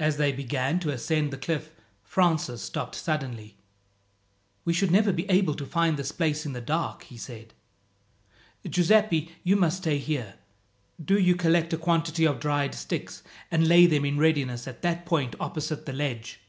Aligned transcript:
As 0.00 0.16
they 0.16 0.32
began 0.32 0.80
to 0.80 0.90
ascend 0.90 1.30
the 1.32 1.36
cliff, 1.38 1.70
Francis 2.02 2.60
stopped 2.60 2.96
suddenly. 2.96 3.56
"We 4.64 4.72
should 4.72 4.90
never 4.90 5.12
be 5.12 5.30
able 5.30 5.54
to 5.54 5.64
find 5.64 5.96
this 5.96 6.10
place 6.10 6.44
in 6.44 6.54
the 6.54 6.60
dark," 6.60 7.04
he 7.04 7.16
said. 7.16 7.54
"Giuseppi, 8.68 9.30
you 9.44 9.54
must 9.54 9.76
stay 9.76 9.98
here. 9.98 10.34
Do 11.04 11.16
you 11.20 11.36
collect 11.36 11.72
a 11.72 11.78
quantity 11.78 12.24
of 12.26 12.40
dried 12.40 12.74
sticks, 12.74 13.22
and 13.48 13.68
lay 13.68 13.86
them 13.86 14.04
in 14.04 14.18
readiness 14.18 14.66
at 14.66 14.82
that 14.82 15.06
point 15.06 15.36
opposite 15.38 15.86
the 15.86 15.92
ledge. 15.92 16.40